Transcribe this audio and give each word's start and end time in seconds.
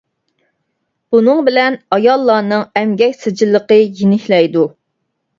بۇنىڭ 1.15 1.41
بىلەن 1.49 1.75
ئاياللارنىڭ 1.97 2.63
ئەمگەك 2.79 3.13
سىجىللىقى 3.19 3.77
يېنىكلەيدۇ. 3.99 4.65